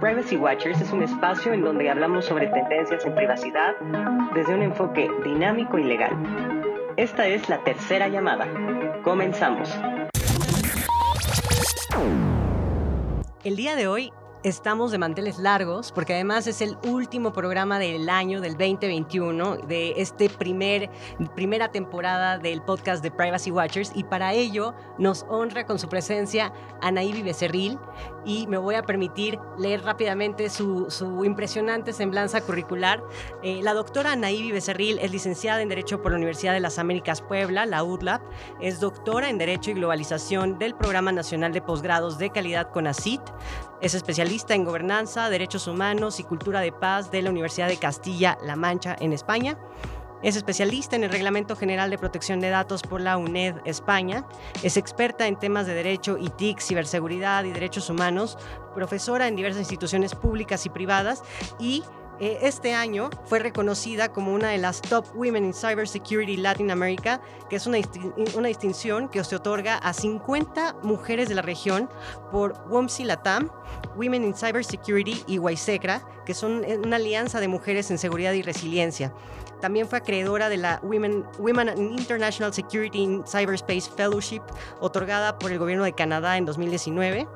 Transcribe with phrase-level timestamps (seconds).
[0.00, 3.76] Privacy Watchers es un espacio en donde hablamos sobre tendencias en privacidad
[4.34, 6.12] desde un enfoque dinámico y legal.
[6.96, 8.48] Esta es la tercera llamada.
[9.02, 9.68] Comenzamos.
[13.44, 14.10] El día de hoy
[14.42, 19.94] estamos de manteles largos porque además es el último programa del año del 2021 de
[19.96, 20.88] este primer
[21.34, 26.52] primera temporada del podcast de Privacy Watchers y para ello nos honra con su presencia
[26.80, 27.78] Anaíbi Becerril
[28.24, 30.88] y me voy a permitir leer rápidamente su,
[31.24, 33.02] impresionante semblanza curricular.
[33.42, 37.22] Eh, la doctora Anaíbi Becerril es licenciada en Derecho por la Universidad de las Américas
[37.22, 38.22] Puebla, la UDLAP,
[38.60, 43.20] es doctora en Derecho y Globalización del Programa Nacional de Posgrados de Calidad CONACIT,
[43.80, 48.54] es especialista en gobernanza, derechos humanos y cultura de paz de la Universidad de Castilla-La
[48.56, 49.56] Mancha en España.
[50.22, 54.26] Es especialista en el Reglamento General de Protección de Datos por la UNED España.
[54.62, 58.36] Es experta en temas de derecho y TIC, ciberseguridad y derechos humanos.
[58.74, 61.22] Profesora en diversas instituciones públicas y privadas
[61.58, 61.82] y
[62.20, 67.22] eh, este año fue reconocida como una de las Top Women in Cybersecurity Latin America,
[67.48, 67.78] que es una,
[68.36, 71.88] una distinción que se otorga a 50 mujeres de la región
[72.30, 73.50] por WOMSI Latam,
[73.96, 78.42] Women in Cybersecurity y WISECRA, que son eh, una alianza de mujeres en seguridad y
[78.42, 79.14] resiliencia.
[79.60, 84.42] También fue acreedora de la Women, Women in International Security in Cyberspace Fellowship,
[84.80, 87.26] otorgada por el gobierno de Canadá en 2019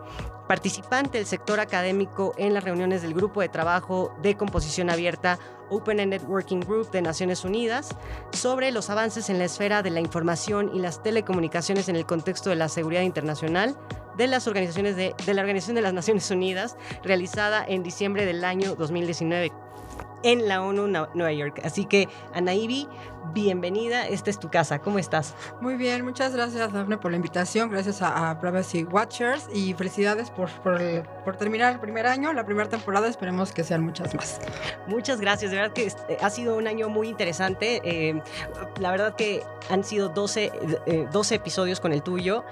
[0.47, 5.39] participante del sector académico en las reuniones del Grupo de Trabajo de Composición Abierta
[5.70, 7.89] Open Ended Working Group de Naciones Unidas
[8.33, 12.50] sobre los avances en la esfera de la información y las telecomunicaciones en el contexto
[12.50, 13.77] de la seguridad internacional
[14.16, 18.44] de las organizaciones de, de la Organización de las Naciones Unidas, realizada en diciembre del
[18.44, 19.64] año 2019
[20.25, 21.61] en la ONU Nueva York.
[21.62, 22.89] Así que, Anaibi,
[23.33, 25.34] bienvenida, esta es tu casa, ¿cómo estás?
[25.61, 30.50] Muy bien, muchas gracias, Daphne, por la invitación, gracias a, Privacy Watchers y felicidades por,
[30.62, 34.41] por, terminar el primer año, la primera temporada, esperemos que sean muchas más.
[34.86, 38.20] Muchas gracias, de verdad que eh, ha sido un año muy interesante, eh,
[38.81, 40.53] la verdad que han sido 12,
[41.10, 42.44] 12 eh, episodios con el tuyo,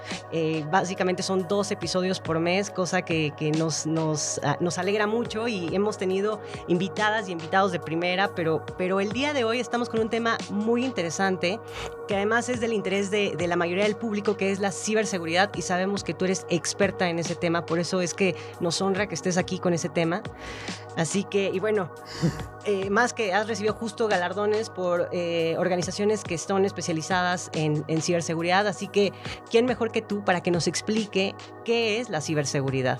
[0.71, 5.47] básicamente son dos episodios por mes, cosa que, que nos, nos, ah, nos alegra mucho
[5.47, 9.89] y hemos tenido invitadas y invitados de primera, pero, pero el día de hoy estamos
[9.89, 11.59] con un tema muy interesante
[12.07, 15.51] que además es del interés de, de, la mayoría del público, que es la ciberseguridad,
[15.55, 19.07] y sabemos que tú eres experta en ese tema, por eso es que nos honra
[19.07, 20.21] que estés aquí con ese tema.
[20.95, 21.89] Así que, y bueno,
[22.65, 28.01] eh, más que has recibido justo galardones por eh, organizaciones que son especializadas en, en,
[28.01, 29.11] ciberseguridad, así que,
[29.49, 32.99] ¿quién mejor que tú para que nos explique qué es la ciberseguridad?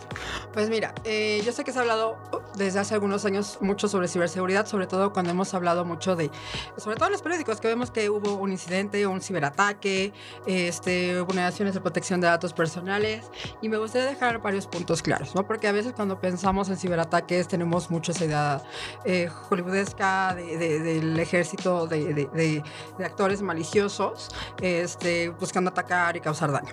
[0.53, 2.18] Pues mira, eh, yo sé que se ha hablado
[2.56, 6.31] desde hace algunos años mucho sobre ciberseguridad, sobre todo cuando hemos hablado mucho de,
[6.78, 10.14] sobre todo en los periódicos, que vemos que hubo un incidente o un ciberataque,
[10.46, 13.26] este, vulneraciones de protección de datos personales,
[13.62, 15.46] y me gustaría dejar varios puntos claros, ¿no?
[15.48, 18.62] Porque a veces cuando pensamos en ciberataques tenemos mucho esa idea
[19.06, 22.64] eh, hollywoodesca del ejército de,
[23.04, 24.30] actores maliciosos
[24.62, 26.72] este, buscando atacar y causar daño.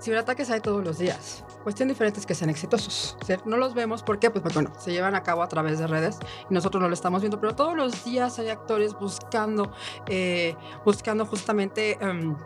[0.00, 1.44] Ciberataques hay todos los días.
[1.66, 3.16] Cuestión diferente es que sean exitosos.
[3.44, 6.16] No los vemos porque, pues bueno, se llevan a cabo a través de redes
[6.48, 9.72] y nosotros no lo estamos viendo, pero todos los días hay actores buscando,
[10.06, 11.98] eh, buscando justamente...
[12.00, 12.36] Em,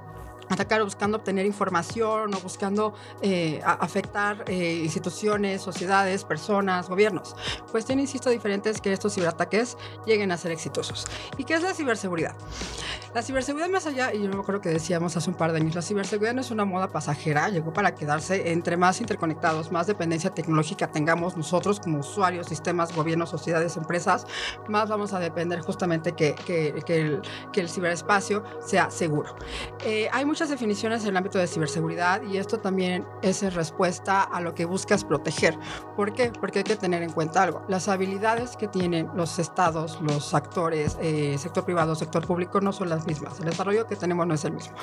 [0.50, 7.34] atacar buscando obtener información o buscando eh, afectar eh, instituciones, sociedades, personas, gobiernos.
[7.70, 11.06] Cuestión, insisto, diferente es que estos ciberataques lleguen a ser exitosos.
[11.38, 12.34] ¿Y qué es la ciberseguridad?
[13.14, 15.74] La ciberseguridad más allá, y yo me acuerdo que decíamos hace un par de años,
[15.74, 20.30] la ciberseguridad no es una moda pasajera, llegó para quedarse entre más interconectados, más dependencia
[20.30, 24.26] tecnológica tengamos nosotros como usuarios, sistemas, gobiernos, sociedades, empresas,
[24.68, 27.22] más vamos a depender justamente que, que, que, el,
[27.52, 29.34] que el, ciberespacio sea seguro.
[29.84, 34.22] Eh, hay muchas definiciones en el ámbito de ciberseguridad y esto también es en respuesta
[34.22, 35.56] a lo que buscas proteger.
[35.96, 36.32] ¿Por qué?
[36.40, 37.64] Porque hay que tener en cuenta algo.
[37.68, 42.88] Las habilidades que tienen los estados, los actores, eh, sector privado, sector público, no son
[42.88, 43.38] las mismas.
[43.40, 44.74] El desarrollo que tenemos no es el mismo.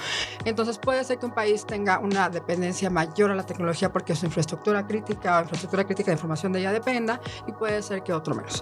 [0.45, 4.25] Entonces puede ser que un país tenga una dependencia mayor a la tecnología porque su
[4.25, 8.35] infraestructura crítica o infraestructura crítica de información de ella dependa y puede ser que otro
[8.35, 8.61] menos.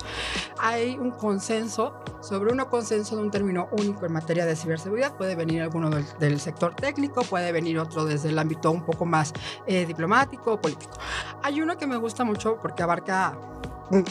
[0.60, 5.16] Hay un consenso sobre un consenso de un término único en materia de ciberseguridad.
[5.16, 9.08] Puede venir alguno del, del sector técnico, puede venir otro desde el ámbito un poco
[9.08, 9.34] más
[9.66, 10.94] eh, diplomático o político.
[11.42, 13.36] Hay uno que me gusta mucho porque abarca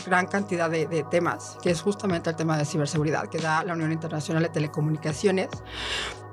[0.07, 3.93] gran cantidad de, temas, que es justamente el tema de ciberseguridad que da la Unión
[3.93, 5.51] Internacional de Telecomunicaciones,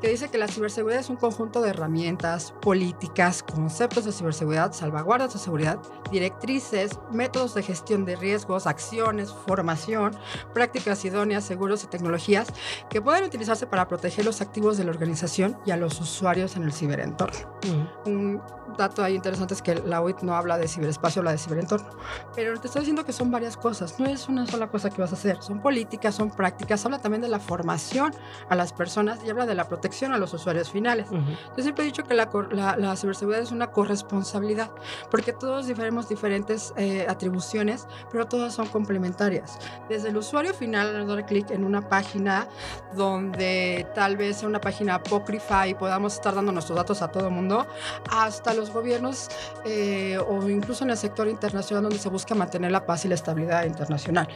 [0.02, 5.34] que dice que la ciberseguridad es un conjunto de herramientas, políticas, conceptos de ciberseguridad, salvaguardas
[5.34, 5.80] de seguridad,
[6.12, 10.18] directrices, métodos de gestión de riesgos, acciones, formación,
[10.54, 12.48] prácticas idóneas, seguros y tecnologías
[12.90, 16.64] que pueden utilizarse para proteger los activos de la organización y a los usuarios en
[16.64, 17.60] el ciberentorno.
[18.06, 18.42] Un
[18.78, 21.90] dato ahí interesante es que la UIT no habla de ciberespacio, habla de ciberentorno.
[22.36, 25.12] Pero te estoy diciendo que son varias cosas, no es una sola cosa que vas
[25.12, 28.14] a hacer, son políticas, son prácticas, habla también de la formación
[28.50, 31.08] a las personas y habla de la protección a los usuarios finales.
[31.12, 32.30] Yo siempre he dicho que la,
[32.78, 34.72] la, ciberseguridad es una corresponsabilidad,
[35.10, 39.60] porque todos diferimos diferentes eh, atribuciones, pero todas son complementarias.
[39.90, 42.48] Desde el usuario final, al dar clic en una página
[42.96, 47.28] donde tal vez sea una página apócrifa y podamos estar dando nuestros datos a todo
[47.28, 47.68] el mundo,
[48.10, 49.30] hasta los gobiernos
[49.66, 53.16] eh, o incluso en el sector internacional donde se busca mantener la paz y la
[53.16, 54.28] estabilidad internacional.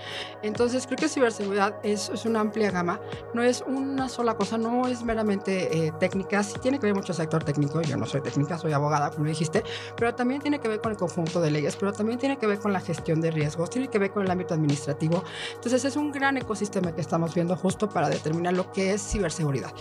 [0.41, 2.99] Entonces, creo que ciberseguridad es, es una amplia gama,
[3.33, 7.11] no es una sola cosa, no es meramente eh, técnica, sí tiene que ver mucho
[7.11, 9.63] el sector técnico, yo no soy técnica, soy abogada, como dijiste,
[9.95, 12.59] pero también tiene que ver con el conjunto de leyes, pero también tiene que ver
[12.59, 15.23] con la gestión de riesgos, tiene que ver con el ámbito administrativo.
[15.53, 19.73] Entonces, es un gran ecosistema que estamos viendo justo para determinar lo que es ciberseguridad.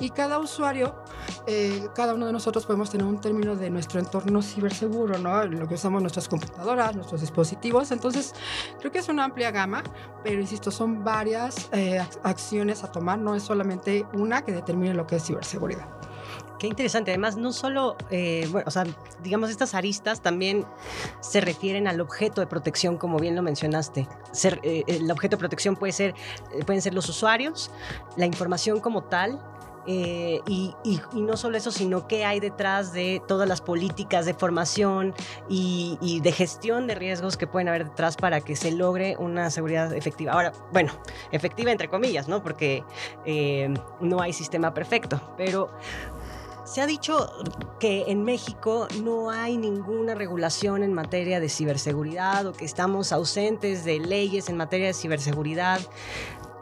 [0.00, 0.94] Y cada usuario,
[1.46, 5.44] eh, cada uno de nosotros podemos tener un término de nuestro entorno ciberseguro, ¿no?
[5.44, 7.90] Lo que usamos nuestras computadoras, nuestros dispositivos.
[7.90, 8.34] Entonces,
[8.78, 9.82] creo que es una amplia gama,
[10.22, 15.06] pero insisto, son varias eh, acciones a tomar, no es solamente una que determine lo
[15.08, 15.88] que es ciberseguridad.
[16.58, 17.12] Qué interesante.
[17.12, 18.84] Además, no solo, eh, bueno, o sea,
[19.22, 20.64] digamos, estas aristas también
[21.20, 24.08] se refieren al objeto de protección, como bien lo mencionaste.
[24.32, 26.14] Ser, el objeto de protección puede ser,
[26.66, 27.70] pueden ser los usuarios,
[28.16, 29.40] la información como tal,
[29.90, 30.74] eh, y,
[31.14, 35.14] no solo eso, sino qué hay detrás de todas las políticas de formación
[35.48, 39.94] y, de gestión de riesgos que pueden haber detrás para que se logre una seguridad
[39.94, 40.32] efectiva.
[40.32, 40.92] Ahora, bueno,
[41.32, 42.42] efectiva entre comillas, ¿no?
[42.42, 42.84] Porque
[43.24, 45.70] eh, no hay sistema perfecto, pero
[46.68, 47.30] se ha dicho
[47.80, 53.86] que en México no hay ninguna regulación en materia de ciberseguridad o que estamos ausentes
[53.86, 55.80] de leyes en materia de ciberseguridad.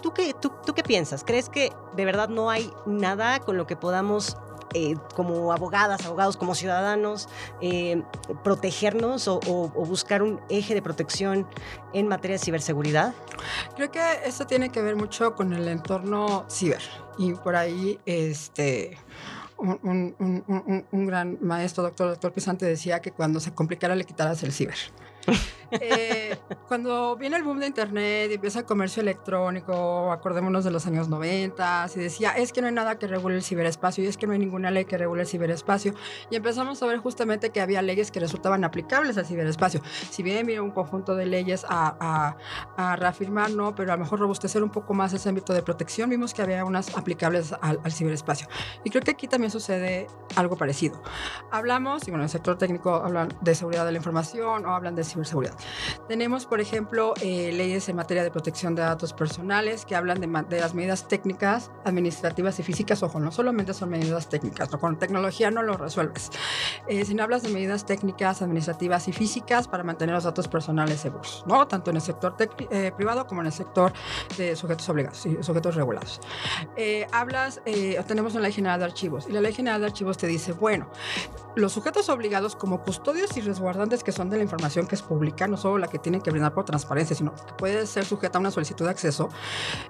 [0.06, 1.24] ¿Tú qué, tú, qué piensas?
[1.24, 4.36] ¿Crees que de verdad no hay nada con lo que podamos
[4.72, 7.28] eh, como abogadas, abogados, como ciudadanos,
[7.60, 8.04] eh,
[8.44, 11.44] protegernos o, buscar un eje de protección
[11.92, 13.14] en materia de ciberseguridad?
[13.74, 16.82] Creo que esto tiene que ver mucho con el entorno ciber.
[17.18, 18.96] Y por ahí, este,
[19.58, 20.14] un,
[20.92, 24.76] un gran maestro, doctor, doctor Pisante, decía que cuando se complicara le quitaras el ciber.
[25.70, 26.36] Eh,
[26.68, 31.08] cuando viene el boom de Internet y empieza el comercio electrónico, acordémonos de los años
[31.08, 34.26] 90, y decía, es que no hay nada que regule el ciberespacio y es que
[34.26, 35.94] no hay ninguna ley que regule el ciberespacio.
[36.30, 39.80] Y empezamos a ver justamente que había leyes que resultaban aplicables al ciberespacio.
[40.10, 42.36] Si bien viene un conjunto de leyes a,
[42.76, 46.08] a, reafirmar, no, pero a lo mejor robustecer un poco más ese ámbito de protección,
[46.10, 48.48] vimos que había unas aplicables al, al ciberespacio.
[48.84, 50.06] Y creo que aquí también sucede
[50.36, 51.02] algo parecido.
[51.50, 55.04] Hablamos, y bueno, el sector técnico hablan de seguridad de la información o hablan de
[55.16, 55.54] ciberseguridad.
[56.08, 60.60] Tenemos, por ejemplo, eh, leyes en materia de protección de datos personales que hablan de,
[60.60, 63.02] las medidas técnicas, administrativas y físicas.
[63.02, 66.30] Ojo, no solamente son medidas técnicas, no, con tecnología no lo resuelves.
[66.88, 71.00] Eh, si no hablas de medidas técnicas, administrativas y físicas para mantener los datos personales
[71.00, 71.66] seguros, ¿no?
[71.66, 73.92] Tanto en el sector eh, privado como en el sector
[74.36, 76.20] de sujetos obligados y sujetos regulados.
[77.12, 77.60] hablas,
[78.06, 80.88] tenemos una ley general de archivos y la ley general de archivos te dice, bueno,
[81.54, 85.46] los sujetos obligados como custodios y resguardantes que son de la información que es pública,
[85.46, 88.40] no solo la que tienen que brindar por transparencia, sino que puede ser sujeta a
[88.40, 89.28] una solicitud de acceso,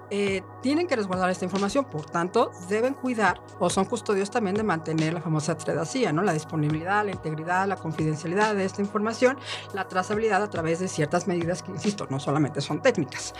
[0.09, 1.85] eh, tienen que resguardar esta información.
[1.85, 6.21] Por tanto, deben cuidar o son custodios también de mantener la famosa tredacía, ¿no?
[6.23, 9.37] la disponibilidad, la integridad, la confidencialidad de esta información,
[9.73, 13.33] la trazabilidad a través de ciertas medidas que, insisto, no solamente son técnicas.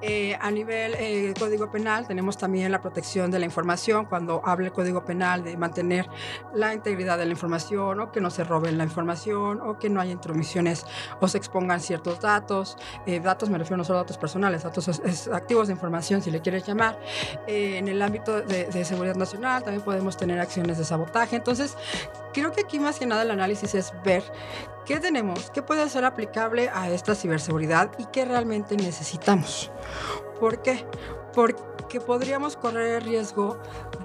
[0.00, 4.66] Eh, a nivel eh, Código Penal tenemos también la protección de la información cuando habla
[4.66, 6.08] el Código Penal de mantener
[6.54, 10.00] la integridad de la información o que no se roben la información o que no
[10.00, 10.86] haya intromisiones
[11.20, 12.76] o se expongan ciertos datos.
[13.06, 14.88] Eh, datos me refiero no solo a datos personales, datos
[15.32, 16.98] activos de información, si le quieres llamar.
[17.46, 21.36] Eh, en el ámbito de, seguridad nacional también podemos tener acciones de sabotaje.
[21.36, 21.76] Entonces,
[22.32, 24.22] creo que aquí más que nada el análisis es ver
[24.84, 29.70] qué tenemos, qué puede ser aplicable a esta ciberseguridad y qué realmente necesitamos.
[30.40, 30.86] ¿Por qué?
[31.34, 33.58] Porque podríamos correr el riesgo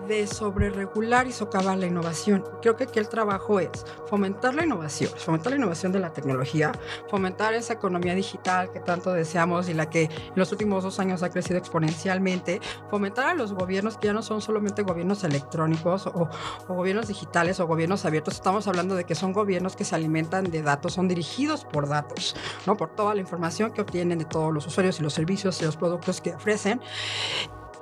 [0.08, 2.44] de sobreregular y socavar la innovación.
[2.62, 6.72] Creo que aquí el trabajo es fomentar la innovación, fomentar la innovación de la tecnología,
[7.10, 11.24] fomentar esa economía digital que tanto deseamos y la que en los últimos dos años
[11.24, 16.30] ha crecido exponencialmente, fomentar a los gobiernos que ya no son solamente gobiernos electrónicos o,
[16.68, 20.46] o gobiernos digitales o gobiernos abiertos, estamos hablando de que son gobiernos que se alimentan
[20.46, 22.76] de datos, son dirigidos por datos, ¿no?
[22.78, 25.78] por toda la información que obtienen de todos los usuarios y los servicios y los
[25.78, 26.82] productos que ofrecen.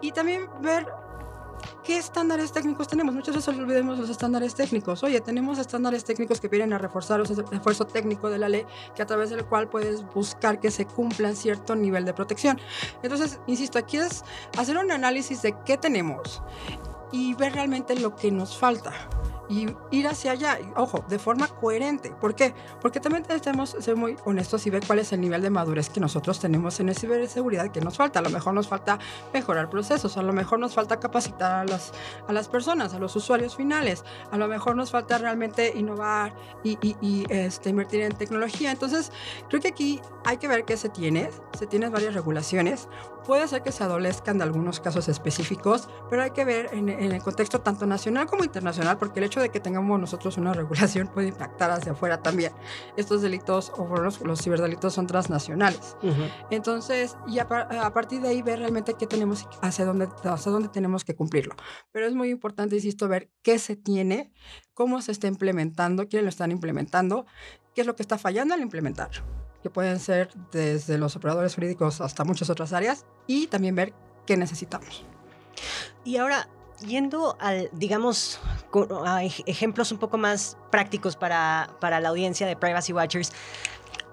[0.01, 0.87] Y también ver
[1.83, 3.13] ¿qué estándares técnicos tenemos?
[3.13, 5.03] Muchas veces olvidemos los estándares técnicos.
[5.03, 9.01] Oye, tenemos estándares técnicos que vienen a reforzar el esfuerzo técnico de la ley, que
[9.01, 12.59] a través del cual puedes buscar que se cumplan cierto nivel de protección.
[13.03, 14.23] Entonces, insisto, aquí es
[14.57, 16.41] hacer un análisis de qué tenemos
[17.11, 18.93] y ver realmente lo que nos falta
[19.49, 22.11] y ir hacia allá, ojo, de forma coherente.
[22.11, 22.53] ¿Por qué?
[22.81, 25.89] Porque también tenemos que ser muy honestos y ver cuál es el nivel de madurez
[25.89, 28.19] que nosotros tenemos en la ciberseguridad que nos falta.
[28.19, 28.99] A lo mejor nos falta
[29.33, 31.91] mejorar procesos, a lo mejor nos falta capacitar a las,
[32.27, 36.77] a las personas, a los usuarios finales, a lo mejor nos falta realmente innovar y,
[37.01, 38.71] y, este, invertir en tecnología.
[38.71, 39.11] Entonces,
[39.49, 41.31] creo que aquí hay que ver qué se tiene.
[41.57, 42.87] Se tienen varias regulaciones.
[43.25, 47.11] Puede ser que se adolezcan de algunos casos específicos, pero hay que ver en, en
[47.11, 51.07] el contexto tanto nacional como internacional, porque el hecho de que tengamos nosotros una regulación
[51.07, 52.51] puede impactar hacia afuera también.
[52.97, 55.95] Estos delitos o los, los ciberdelitos son transnacionales.
[56.49, 61.03] Entonces, y a, partir de ahí ver realmente qué tenemos, hacia dónde, hacia dónde tenemos
[61.03, 61.55] que cumplirlo.
[61.91, 64.31] Pero es muy importante, insisto, ver qué se tiene,
[64.73, 67.25] cómo se está implementando, quiénes lo están implementando,
[67.73, 69.09] qué es lo que está fallando al implementar
[69.61, 73.93] que pueden ser desde los operadores jurídicos hasta muchas otras áreas, y también ver
[74.25, 75.03] qué necesitamos.
[76.03, 76.47] Y ahora,
[76.81, 78.39] yendo al, digamos,
[79.05, 83.31] a ejemplos un poco más prácticos para, para la audiencia de Privacy Watchers,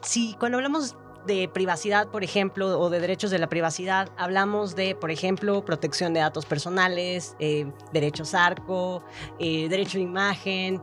[0.03, 0.97] si cuando hablamos
[1.27, 6.15] de privacidad, por ejemplo, o de derechos de la privacidad, hablamos de, por ejemplo, protección
[6.15, 9.03] de datos personales, eh, derechos ARCO,
[9.39, 10.81] eh, derecho de imagen,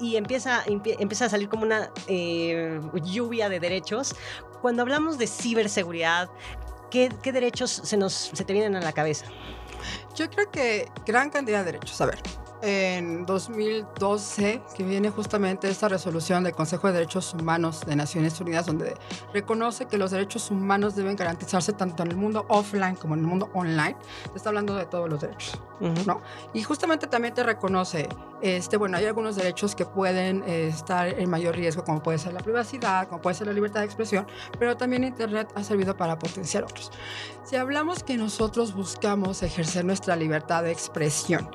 [0.00, 4.14] y empieza, empieza a salir como una eh, lluvia de derechos.
[4.60, 6.28] Cuando hablamos de ciberseguridad,
[6.90, 9.26] ¿qué, ¿qué, derechos se, nos, se te vienen a la cabeza?
[10.14, 12.00] Yo creo que gran cantidad de derechos.
[12.00, 12.18] A ver,
[12.66, 18.64] en 2012 que viene justamente esta resolución del Consejo de Derechos Humanos de Naciones Unidas
[18.64, 18.94] donde
[19.34, 23.26] reconoce que los derechos humanos deben garantizarse tanto en el mundo offline como en el
[23.26, 23.96] mundo online.
[24.34, 25.60] Está hablando de todos los derechos,
[26.06, 26.22] ¿no?
[26.54, 28.08] Y justamente también te reconoce,
[28.40, 32.32] este, bueno, hay algunos derechos que pueden eh, estar en mayor riesgo como puede ser
[32.32, 34.26] la privacidad, como puede ser la libertad de expresión,
[34.58, 36.90] pero también Internet ha servido para potenciar otros.
[37.44, 41.50] Si hablamos que nosotros buscamos ejercer nuestra libertad de expresión,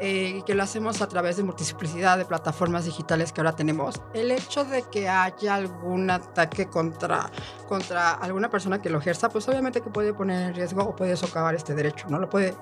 [0.00, 4.30] eh, que lo hacemos a través de multiplicidad de plataformas digitales que ahora tenemos, el
[4.30, 7.30] hecho de que haya algún ataque contra,
[7.68, 11.14] contra alguna persona que lo ejerza, pues obviamente que puede poner en riesgo o puede
[11.14, 12.18] socavar este derecho, ¿no?
[12.18, 12.56] Lo puede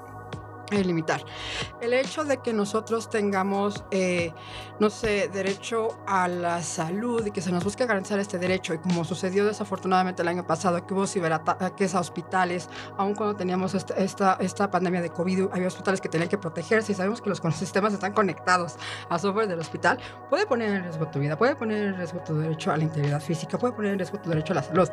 [0.71, 1.25] limitar.
[1.81, 4.33] El hecho de que nosotros tengamos, eh,
[4.79, 8.79] no sé, derecho a la salud y que se nos busque garantizar este derecho, y
[8.79, 14.03] como sucedió desafortunadamente el año pasado, que hubo ciberataques a hospitales, aun cuando teníamos este,
[14.03, 17.41] esta, esta, pandemia de COVID, había hospitales que tenían que protegerse y sabemos que los
[17.55, 18.77] sistemas están conectados
[19.09, 22.37] a software del hospital, puede poner en riesgo tu vida, puede poner en riesgo tu
[22.37, 24.89] derecho a la integridad física, puede poner en riesgo tu derecho a la salud.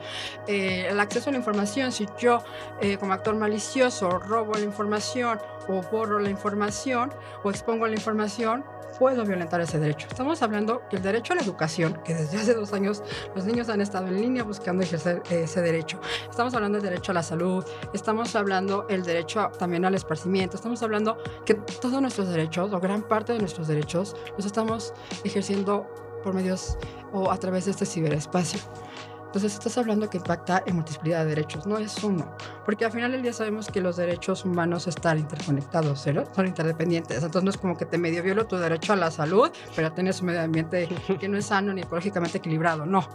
[0.47, 2.43] Eh, el acceso a la información, si yo
[2.81, 8.63] eh, como actor malicioso robo la información, o borro la información o expongo la información,
[8.97, 10.07] puedo violentar ese derecho.
[10.09, 13.03] Estamos hablando que el derecho a la educación, que desde hace dos años
[13.35, 15.99] los niños han estado en línea buscando ejercer ese derecho.
[16.29, 20.81] Estamos hablando del derecho a la salud, estamos hablando el derecho también al esparcimiento, estamos
[20.83, 24.93] hablando que todos nuestros derechos o gran parte de nuestros derechos los estamos
[25.23, 25.87] ejerciendo
[26.23, 26.77] por medios
[27.11, 28.59] o a través de este ciberespacio.
[29.33, 33.13] Entonces estás hablando que impacta en multiplicidad de derechos, no es uno, porque al final
[33.13, 36.23] del día sabemos que los derechos humanos están interconectados, ¿eh?
[36.35, 39.49] son interdependientes, entonces no es como que te medio violo tu derecho a la salud,
[39.75, 40.87] pero tienes un medio ambiente
[41.19, 43.09] que no es sano ni ecológicamente equilibrado, no.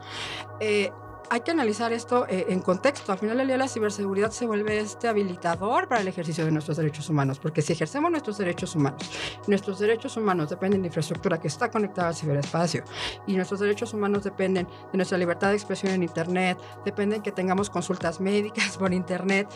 [0.59, 0.91] Eh,
[1.31, 3.13] hay que analizar esto eh, en contexto.
[3.13, 6.77] Al final del día la ciberseguridad se vuelve este habilitador para el ejercicio de nuestros
[6.77, 9.11] derechos humanos, porque si ejercemos nuestros derechos humanos,
[9.47, 12.85] nuestros derechos humanos dependen de infraestructura que está conectada al ciberespacio
[13.27, 17.71] y nuestros derechos humanos dependen de nuestra libertad de expresión en Internet, dependen que tengamos
[17.71, 19.49] consultas médicas por Internet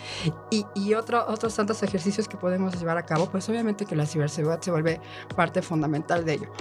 [0.50, 4.60] y, y otros tantos ejercicios que podemos llevar a cabo, pues obviamente que la ciberseguridad
[4.60, 5.00] se vuelve
[5.34, 6.52] parte fundamental de ello.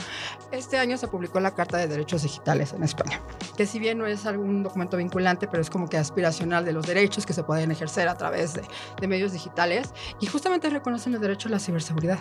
[0.51, 3.22] Este año se publicó la Carta de Derechos Digitales en España,
[3.58, 6.86] que si bien no es algún documento vinculante, pero es como que aspiracional de los
[6.86, 8.62] derechos que se pueden ejercer a través de,
[9.00, 12.19] de medios digitales y justamente reconocen el derecho a la ciberseguridad.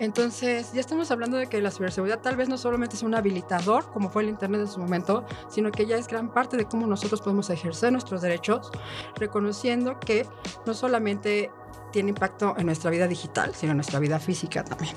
[0.00, 3.90] Entonces, ya estamos hablando de que la ciberseguridad tal vez no solamente es un habilitador,
[3.90, 6.86] como fue el Internet en su momento, sino que ya es gran parte de cómo
[6.86, 8.70] nosotros podemos ejercer nuestros derechos,
[9.16, 10.24] reconociendo que
[10.66, 11.50] no solamente
[11.92, 14.96] tiene impacto en nuestra vida digital, sino en nuestra vida física también.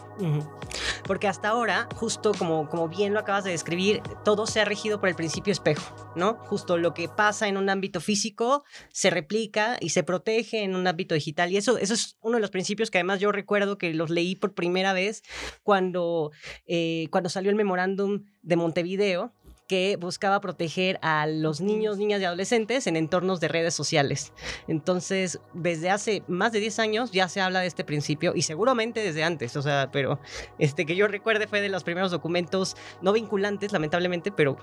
[1.05, 4.99] Porque hasta ahora, justo como, como bien lo acabas de describir, todo se ha regido
[4.99, 6.35] por el principio espejo, ¿no?
[6.45, 10.87] Justo lo que pasa en un ámbito físico se replica y se protege en un
[10.87, 11.51] ámbito digital.
[11.51, 14.35] Y eso, eso es uno de los principios que además yo recuerdo que los leí
[14.35, 15.23] por primera vez
[15.63, 16.31] cuando,
[16.65, 19.33] eh, cuando salió el memorándum de Montevideo,
[19.71, 24.33] que buscaba proteger a los niños, niñas y adolescentes en entornos de redes sociales.
[24.67, 28.99] Entonces, desde hace más de 10 años ya se habla de este principio y seguramente
[28.99, 30.19] desde antes, o sea, pero
[30.59, 34.57] este que yo recuerde fue de los primeros documentos no vinculantes, lamentablemente, pero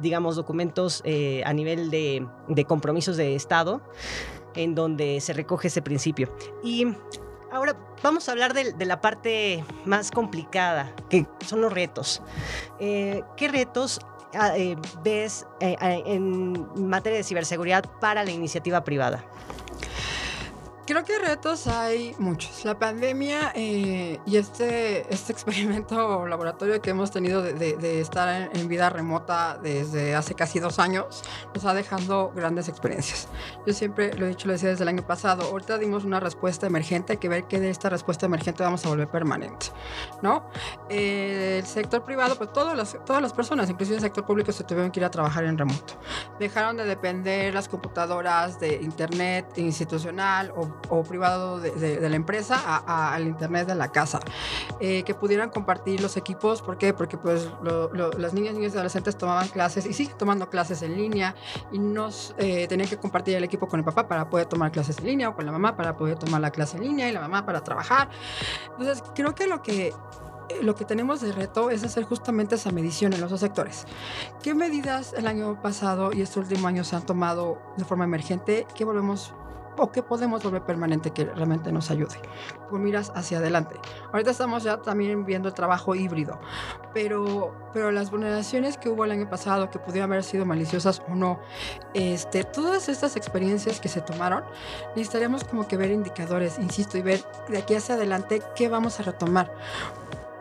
[0.00, 3.82] digamos documentos eh, a nivel de, de compromisos de Estado
[4.54, 6.32] en donde se recoge ese principio.
[6.62, 6.86] Y
[7.54, 12.20] Ahora vamos a hablar de, la parte más complicada, que son los retos.
[12.80, 14.00] Eh, ¿Qué retos
[15.02, 15.76] ves eh,
[16.06, 19.24] en materia de ciberseguridad para la iniciativa privada?
[20.86, 22.62] Creo que retos hay muchos.
[22.66, 28.90] La pandemia eh, y este, este experimento laboratorio que hemos tenido de, estar en, vida
[28.90, 31.22] remota desde hace casi dos años
[31.54, 33.28] nos ha dejado grandes experiencias.
[33.66, 36.66] Yo siempre lo he dicho, lo decía desde el año pasado, ahorita dimos una respuesta
[36.66, 39.68] emergente, hay que ver que de esta respuesta emergente vamos a volver permanente,
[40.20, 40.50] ¿no?
[40.90, 44.64] Eh, el sector privado, pues todas las, todas las personas, inclusive el sector público, se
[44.64, 45.94] tuvieron que ir a trabajar en remoto.
[46.38, 53.26] Dejaron de depender las computadoras de internet institucional o o privado de, la empresa al
[53.26, 54.20] internet de la casa.
[54.80, 56.92] Eh, que pudieran compartir los equipos, ¿por qué?
[56.92, 57.48] Porque pues
[58.16, 61.34] las niñas, niños y adolescentes tomaban clases y siguen tomando clases en línea
[61.72, 64.98] y nos eh, tenían que compartir el equipo con el papá para poder tomar clases
[64.98, 67.20] en línea o con la mamá para poder tomar la clase en línea y la
[67.20, 68.08] mamá para trabajar.
[68.72, 69.92] Entonces, creo que lo que
[70.62, 73.86] lo que tenemos de reto es hacer justamente esa medición en los dos sectores.
[74.42, 78.66] ¿Qué medidas el año pasado y este último año se han tomado de forma emergente?
[78.74, 79.32] ¿Qué volvemos
[79.76, 82.16] o qué podemos volver permanente que realmente nos ayude.
[82.68, 83.76] Con miras hacia adelante.
[84.12, 86.38] Ahorita estamos ya también viendo el trabajo híbrido,
[86.92, 91.14] pero, pero las vulneraciones que hubo el año pasado, que pudieron haber sido maliciosas o
[91.14, 91.40] no,
[91.94, 94.44] este, todas estas experiencias que se tomaron,
[94.96, 99.02] necesitaríamos como que ver indicadores, insisto, y ver de aquí hacia adelante qué vamos a
[99.02, 99.52] retomar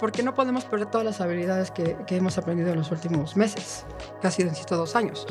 [0.03, 3.86] porque no podemos perder todas las habilidades que, que, hemos aprendido en los últimos meses,
[4.22, 5.25] casi, insisto, dos años.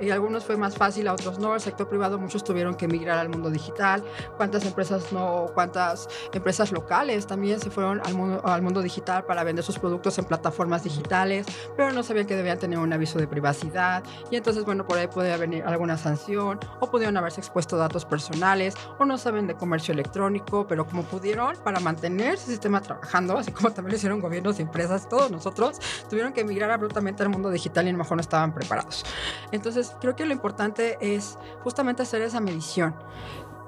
[0.00, 1.56] Y algunos fue más fácil, a otros no.
[1.56, 4.04] El sector privado, muchos tuvieron que migrar al mundo digital.
[4.36, 9.42] ¿Cuántas empresas no, cuántas empresas locales también se fueron al mundo, al mundo digital para
[9.42, 11.44] vender sus productos en plataformas digitales,
[11.76, 14.04] pero no sabían que debían tener un aviso de privacidad?
[14.30, 18.76] Y entonces, bueno, por ahí podía venir alguna sanción, o pudieron haberse expuesto datos personales,
[19.00, 23.50] o no saben de comercio electrónico, pero como pudieron para mantener su sistema trabajando, así
[23.50, 25.78] como también lo hicieron gobiernos y empresas, todos nosotros,
[26.08, 29.04] tuvieron que emigrar abruptamente al mundo digital y a lo mejor no estaban preparados.
[29.52, 32.94] Entonces, creo que lo importante es justamente hacer esa medición.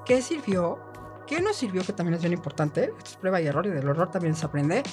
[0.05, 0.79] ¿Qué sirvió?
[1.25, 1.83] ¿Qué nos sirvió?
[1.83, 2.93] Que también es bien importante.
[3.03, 4.83] es prueba y error y del error también se aprende.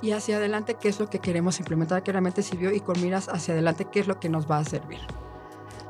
[0.00, 2.72] Y hacia adelante, ¿qué es lo que queremos implementar que realmente sirvió?
[2.72, 5.00] Y con miras hacia adelante, ¿qué es lo que nos va a servir?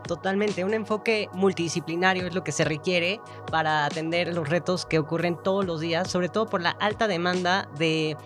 [0.06, 5.36] Totalmente, un enfoque multidisciplinario es lo que se requiere para atender los retos que ocurren
[5.36, 8.16] todos los días, sobre todo por la alta demanda de,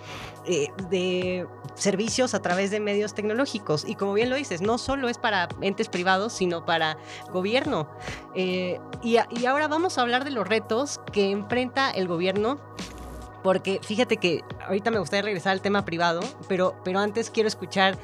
[0.46, 3.84] eh, de servicios a través de medios tecnológicos.
[3.86, 6.96] Y como bien lo dices, no solo es para entes privados, sino para
[7.30, 7.88] gobierno.
[8.34, 12.58] Eh, y, y ahora vamos a hablar de los retos que enfrenta el gobierno
[13.46, 17.96] porque fíjate que ahorita me gustaría regresar al tema privado, pero, pero antes quiero escuchar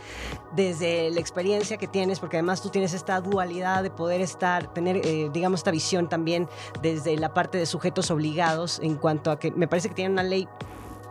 [0.55, 4.99] desde la experiencia que tienes, porque además tú tienes esta dualidad de poder estar, tener,
[5.05, 6.49] eh, digamos, esta visión también
[6.81, 10.23] desde la parte de sujetos obligados, en cuanto a que me parece que tienen una
[10.23, 10.47] ley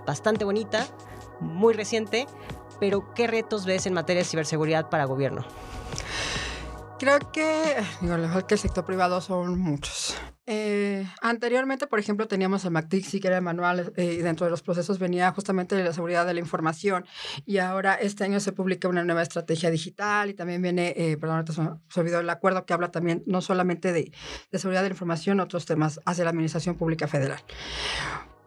[0.08, 0.88] bastante bonita,
[1.42, 2.26] muy reciente,
[2.80, 5.44] pero ¿qué retos ves en materia de ciberseguridad para gobierno?
[7.00, 8.16] Creo que, digo,
[8.48, 10.16] que el sector privado son muchos.
[10.54, 14.50] Eh, anteriormente, por ejemplo, teníamos el MACDIXI, que era el manual, eh, y dentro de
[14.50, 17.06] los procesos venía justamente la seguridad de la información.
[17.46, 21.46] Y ahora este año se publica una nueva estrategia digital y también viene, eh, perdón,
[21.88, 24.12] se olvidó el acuerdo que habla también no solamente de,
[24.52, 27.40] seguridad de la información, otros temas hacia la Administración Pública Federal.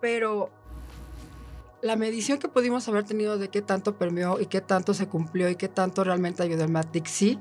[0.03, 0.51] Pero
[1.81, 5.49] la medición que pudimos haber tenido de qué tanto permeó y qué tanto se cumplió
[5.49, 7.39] y qué tanto realmente ayudó el MATIC,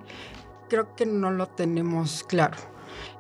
[0.70, 2.73] creo que no lo tenemos claro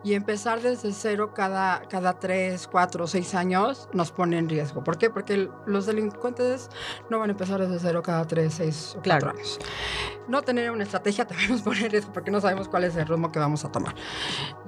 [0.03, 4.83] y empezar desde cero cada, cada tres, cuatro, seis años nos pone en riesgo.
[4.83, 5.09] ¿Por qué?
[5.09, 6.69] Porque los delincuentes
[7.09, 9.59] no van a empezar desde cero cada tres, seis o cuatro años.
[10.27, 13.07] No tener una estrategia también nos pone en riesgo porque no sabemos cuál es el
[13.07, 13.95] ritmo que vamos a tomar.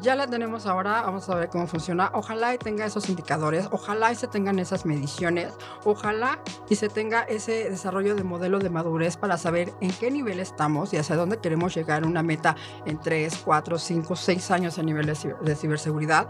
[0.02, 2.12] Ya la tenemos ahora, vamos a ver cómo funciona.
[2.14, 6.40] Ojalá y tenga esos indicadores, ojalá y se tengan esas mediciones, ojalá
[6.70, 10.94] y se tenga ese desarrollo de modelo de madurez para saber en qué nivel estamos
[10.94, 14.95] y hacia dónde queremos llegar, una meta en tres, cuatro, cinco, seis años a nivel
[14.96, 16.28] nivel de, ciberseguridad.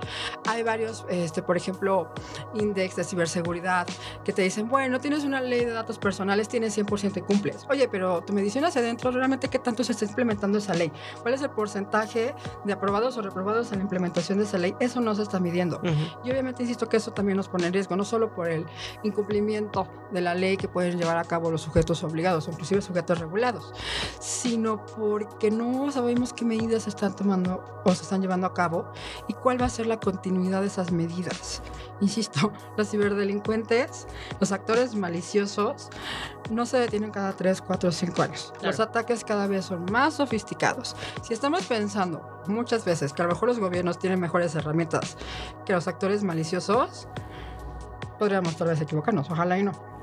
[0.47, 2.11] Hay varios, este, por ejemplo,
[2.53, 3.87] índices de ciberseguridad
[4.23, 7.65] que te dicen, bueno, tienes una ley de datos personales, tienes 100% y cumples.
[7.69, 10.91] Oye, pero tu medición hacia adentro, realmente qué tanto se está implementando esa ley?
[11.21, 14.75] ¿Cuál es el porcentaje de aprobados o reprobados en la implementación de esa ley?
[14.79, 15.81] Eso no se está midiendo.
[16.23, 18.65] Y obviamente insisto que eso también nos pone en riesgo, no solo por el
[19.03, 23.73] incumplimiento de la ley que pueden llevar a cabo los sujetos obligados, inclusive sujetos regulados,
[24.19, 28.91] sino porque no sabemos qué medidas se están tomando o se están llevando a cabo
[29.27, 31.61] y cuál va a ser la continuidad de esas medidas.
[32.01, 34.07] Insisto, los ciberdelincuentes,
[34.39, 35.89] los actores maliciosos,
[36.49, 38.53] no se detienen cada 3, 4 o 5 años.
[38.63, 40.95] Los ataques cada vez son más sofisticados.
[41.21, 45.17] Si estamos pensando muchas veces que a lo mejor los gobiernos tienen mejores herramientas
[45.65, 47.07] que los actores maliciosos,
[48.17, 49.94] podríamos tal vez equivocarnos, ojalá y no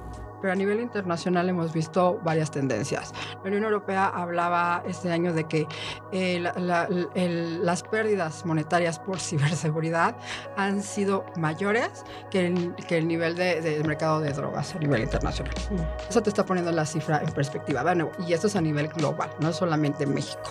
[0.43, 3.15] pero a nivel internacional hemos visto varias tendencias.
[3.43, 5.69] La Unión Europea hablaba este año de que
[6.11, 10.17] eh, las pérdidas monetarias por ciberseguridad
[10.57, 15.03] han sido mayores que el, que el nivel del de, mercado de drogas a nivel
[15.03, 15.55] internacional.
[15.71, 16.09] Mm.
[16.11, 17.83] Eso te está poniendo la cifra en perspectiva.
[17.85, 20.51] Bueno, y esto es a nivel global, no solamente en México.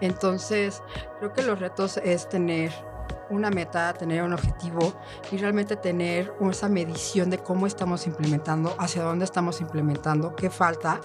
[0.00, 0.82] Entonces,
[1.20, 2.72] creo que los retos es tener
[3.30, 4.94] una meta, tener un objetivo
[5.30, 11.00] y realmente tener esa medición de cómo estamos implementando, hacia dónde estamos implementando, qué falta,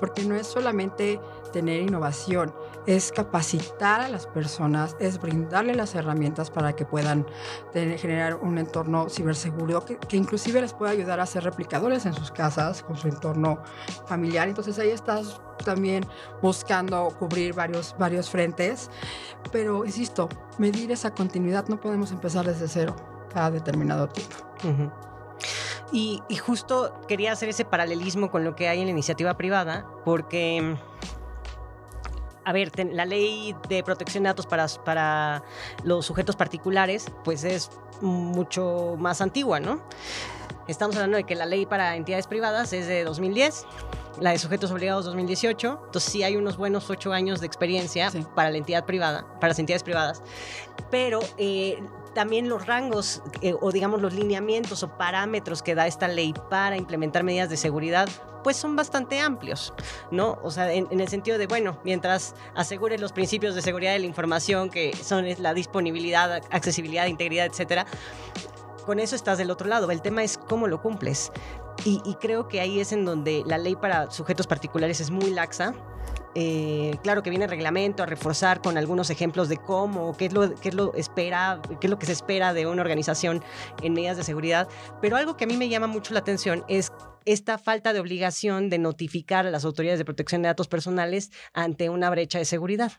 [0.00, 2.54] porque no es solamente tener innovación,
[2.86, 7.26] es capacitar a las personas, es brindarle las herramientas para que puedan
[7.72, 12.30] generar un entorno ciberseguro que, que, inclusive les pueda ayudar a ser replicadores en sus
[12.30, 13.62] casas, con su entorno
[14.06, 14.48] familiar.
[14.48, 16.06] Entonces ahí estás también
[16.42, 18.90] buscando cubrir varios, varios frentes,
[19.52, 22.96] pero insisto, medir esa continuidad no podemos empezar desde cero
[23.32, 24.36] cada determinado tiempo.
[25.92, 30.76] y, justo quería hacer ese paralelismo con lo que hay en la iniciativa privada, porque,
[32.48, 35.44] a ver, la ley de protección de datos para, para
[35.84, 39.82] los sujetos particulares, pues es mucho más antigua, ¿no?
[40.66, 43.66] Estamos hablando de que la ley para entidades privadas es de 2010
[44.20, 45.82] la de sujetos obligados 2018.
[45.84, 49.58] Entonces sí hay unos buenos ocho años de experiencia para la entidad privada, para las
[49.58, 50.22] entidades privadas.
[50.90, 51.78] Pero eh,
[52.18, 56.76] también los rangos eh, o digamos los lineamientos o parámetros que da esta ley para
[56.76, 58.08] implementar medidas de seguridad
[58.42, 59.72] pues son bastante amplios,
[60.10, 60.36] ¿no?
[60.42, 64.00] O sea, en, en, el sentido de, bueno, mientras asegures los principios de seguridad de
[64.00, 67.86] la información, que son la disponibilidad, accesibilidad, integridad, etcétera,
[68.84, 69.88] con eso estás del otro lado.
[69.92, 71.30] El tema es cómo lo cumples.
[71.84, 75.74] Y, creo que ahí es en donde la ley para sujetos particulares es muy laxa.
[76.40, 80.32] Eh, claro que viene el reglamento a reforzar con algunos ejemplos de cómo, qué es,
[80.32, 83.42] lo, qué es lo espera, qué es lo que se espera de una organización
[83.82, 84.68] en medidas de seguridad.
[85.02, 86.92] Pero algo que a mí me llama mucho la atención es
[87.24, 91.90] esta falta de obligación de notificar a las autoridades de protección de datos personales ante
[91.90, 92.92] una brecha de seguridad.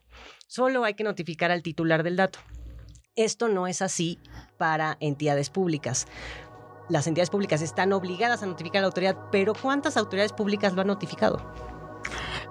[0.47, 2.39] Solo hay que notificar al titular del dato.
[3.15, 4.19] Esto no es así
[4.57, 6.07] para entidades públicas.
[6.89, 10.81] Las entidades públicas están obligadas a notificar a la autoridad, pero ¿cuántas autoridades públicas lo
[10.81, 11.41] han notificado?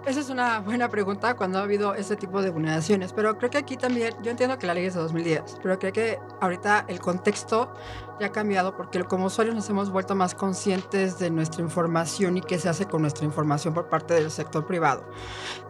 [0.07, 3.59] Esa es una buena pregunta cuando ha habido este tipo de vulneraciones, pero creo que
[3.59, 6.99] aquí también, yo entiendo que la ley es de 2010, pero creo que ahorita el
[6.99, 7.75] contexto
[8.19, 12.41] ya ha cambiado porque como usuarios nos hemos vuelto más conscientes de nuestra información y
[12.41, 15.05] qué se hace con nuestra información por parte del sector privado.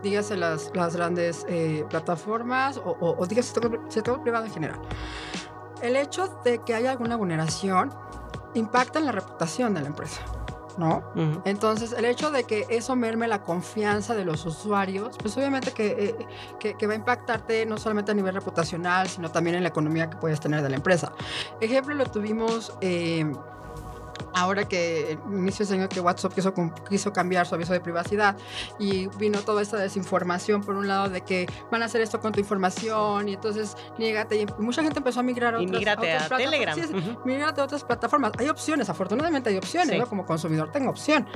[0.02, 4.80] Dígase las, las grandes eh, plataformas o, o, dígase sector, sector privado en general.
[5.82, 7.92] El hecho de que haya alguna vulneración
[8.54, 10.22] impacta en la reputación de la empresa.
[10.78, 11.02] ¿No?
[11.44, 16.16] Entonces, el hecho de que eso merme la confianza de los usuarios, pues obviamente que,
[16.60, 20.08] eh, que, va a impactarte no solamente a nivel reputacional, sino también en la economía
[20.08, 21.12] que puedes tener de la empresa.
[21.60, 22.72] Ejemplo, lo tuvimos...
[22.80, 23.30] Eh,
[24.34, 26.54] ahora que inicio ese año que WhatsApp quiso,
[26.88, 28.36] quiso cambiar su aviso de privacidad
[28.78, 32.32] y vino toda esta desinformación por un lado de que van a hacer esto con
[32.32, 36.78] tu información y entonces niégate y mucha gente empezó a migrar a otras, a, Telegram.
[36.78, 38.32] a otras plataformas.
[38.38, 41.26] Hay opciones, afortunadamente hay opciones, Como consumidor tengo opción.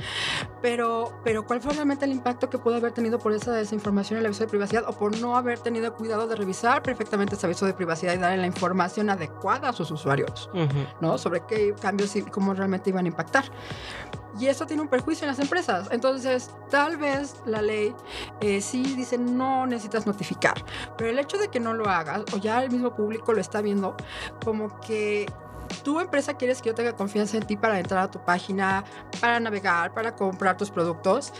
[0.61, 4.21] Pero, pero ¿cuál fue realmente el impacto que pudo haber tenido por esa desinformación en
[4.21, 7.65] el aviso de privacidad o por no haber tenido cuidado de revisar perfectamente ese aviso
[7.65, 10.49] de privacidad y darle la información adecuada a sus usuarios,
[11.01, 11.17] ¿no?
[11.17, 13.45] Sobre qué cambios y cómo realmente te iban a impactar.
[14.39, 15.87] Y eso tiene un perjuicio en las empresas.
[15.91, 17.93] Entonces, tal vez la ley
[18.41, 20.55] eh, sí dice no necesitas notificar,
[20.97, 23.61] pero el hecho de que no lo hagas, o ya el mismo público lo está
[23.61, 23.95] viendo,
[24.43, 25.27] como que
[25.83, 28.83] tu empresa quieres que yo tenga confianza en ti para entrar a tu página,
[29.21, 31.33] para navegar, para comprar tus productos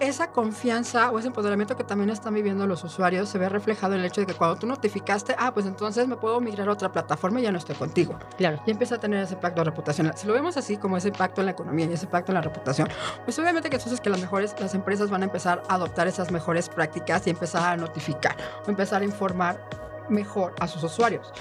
[0.00, 4.00] esa confianza o ese empoderamiento que también están viviendo los usuarios se ve reflejado en
[4.00, 6.90] el hecho de que cuando tú notificaste, ah, pues entonces me puedo migrar a otra
[6.90, 8.18] plataforma y ya no estoy contigo.
[8.36, 8.62] Claro.
[8.66, 10.16] Y empieza a tener ese impacto reputacional.
[10.16, 12.40] Si lo vemos así como ese impacto en la economía y ese impacto en la
[12.40, 12.88] reputación,
[13.24, 16.30] pues obviamente que entonces que las mejores, las empresas van a empezar a adoptar esas
[16.30, 18.36] mejores prácticas y empezar a notificar
[18.66, 19.60] o empezar a informar
[20.08, 21.32] mejor a sus usuarios.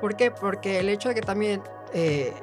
[0.00, 0.30] ¿Por qué?
[0.30, 2.34] Porque el hecho de que también eh,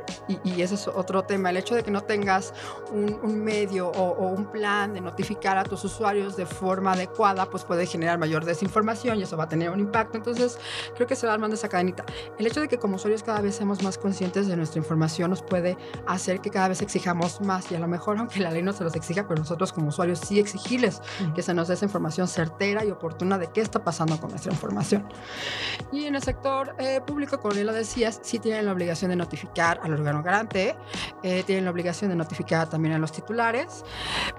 [0.43, 2.53] y, ese es otro tema, el hecho de que no tengas
[2.91, 7.85] un, medio o, un plan de notificar a tus usuarios de forma adecuada, pues puede
[7.85, 10.17] generar mayor desinformación y eso va a tener un impacto.
[10.17, 10.57] Entonces,
[10.95, 12.05] creo que se va armando esa cadenita.
[12.39, 15.43] El hecho de que como usuarios cada vez seamos más conscientes de nuestra información nos
[15.43, 15.77] puede
[16.07, 18.83] hacer que cada vez exijamos más y a lo mejor, aunque la ley no se
[18.83, 21.01] los exija, pero nosotros como usuarios sí exigirles
[21.35, 24.51] que se nos dé esa información certera y oportuna de qué está pasando con nuestra
[24.51, 25.07] información.
[25.91, 29.15] Y en el sector eh, público, como bien lo decías, sí tienen la obligación de
[29.15, 30.75] notificar notificar al órgano garante,
[31.21, 33.83] eh, tienen la obligación de notificar también a los titulares,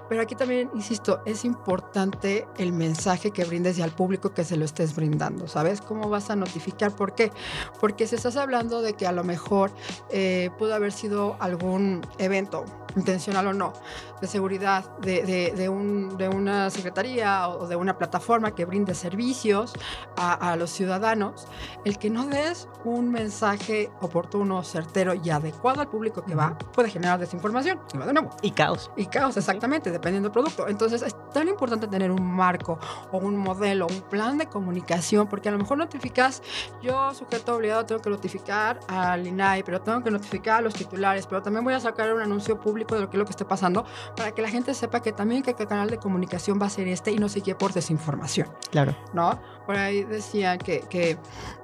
[0.09, 4.57] pero aquí también, insisto, es importante el mensaje que brindes y al público que se
[4.57, 5.81] lo estés brindando, ¿sabes?
[5.81, 6.95] ¿Cómo vas a notificar?
[6.95, 7.31] ¿Por qué?
[7.79, 9.71] Porque si estás hablando de que a lo mejor
[10.09, 13.73] eh, pudo haber sido algún evento intencional o no,
[14.19, 19.73] de seguridad de, de, un, de, una secretaría o de una plataforma que brinde servicios
[20.15, 21.47] a, a, los ciudadanos,
[21.85, 26.89] el que no des un mensaje oportuno, certero y adecuado al público que va, puede
[26.89, 27.79] generar desinformación.
[27.93, 28.29] Y, de nuevo.
[28.41, 28.91] y caos.
[28.95, 30.67] Y caos, exactamente, dependiendo del producto.
[30.67, 32.79] Entonces es tan importante tener un marco
[33.11, 36.41] o un modelo, un plan de comunicación, porque a lo mejor notificas,
[36.81, 41.27] yo sujeto obligado tengo que notificar al INAI, pero tengo que notificar a los titulares,
[41.27, 43.45] pero también voy a sacar un anuncio público de lo que es lo que esté
[43.45, 46.69] pasando, para que la gente sepa que también que el canal de comunicación va a
[46.69, 48.47] ser este y no se guíe por desinformación.
[48.71, 48.95] Claro.
[49.13, 49.39] ¿No?
[49.67, 51.17] Por ahí decían que, que,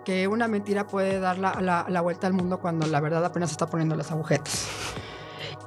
[0.05, 3.49] que una mentira puede dar la, la, la vuelta al mundo cuando la verdad apenas
[3.49, 4.67] está poniendo las agujetas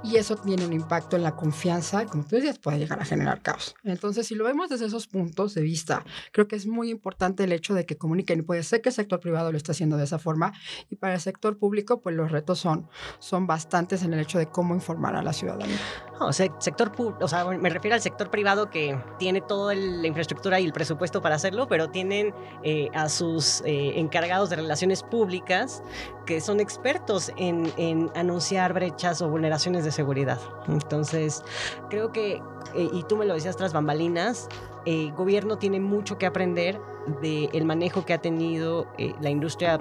[0.07, 3.05] y eso tiene un impacto en la confianza y como tú decías puede llegar a
[3.05, 3.75] generar caos.
[3.85, 7.53] Entonces, si lo vemos desde esos puntos de vista, creo que es muy importante el
[7.53, 8.45] hecho de que comuniquen.
[8.45, 10.53] Puede ser que el sector privado lo esté haciendo de esa forma
[10.91, 14.47] y para el sector público, pues los retos son, son bastantes en el hecho de
[14.47, 15.79] cómo informar a la ciudadanía.
[16.19, 20.65] No, sector, o sea, me refiero al sector privado que tiene toda la infraestructura y
[20.65, 25.83] el presupuesto para hacerlo, pero tienen eh, a sus eh, encargados de relaciones públicas
[26.25, 30.41] que son expertos en, en anunciar brechas o vulneraciones de seguridad.
[30.69, 31.43] Entonces,
[31.91, 32.43] creo que,
[32.75, 34.49] eh, y tú me lo decías tras bambalinas,
[34.87, 36.81] el gobierno tiene mucho que aprender
[37.21, 38.89] del manejo que ha tenido
[39.21, 39.81] la industria